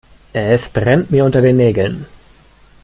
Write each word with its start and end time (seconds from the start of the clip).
Es 0.33 0.67
brennt 0.67 1.11
mir 1.11 1.23
unter 1.23 1.41
den 1.41 1.57
Nägeln. 1.57 2.07